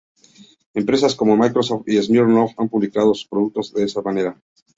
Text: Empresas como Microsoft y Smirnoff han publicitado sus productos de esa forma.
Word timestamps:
Empresas 0.73 1.13
como 1.13 1.37
Microsoft 1.37 1.87
y 1.87 2.01
Smirnoff 2.01 2.55
han 2.59 2.69
publicitado 2.69 3.13
sus 3.13 3.27
productos 3.27 3.71
de 3.71 3.83
esa 3.83 4.01
forma. 4.01 4.35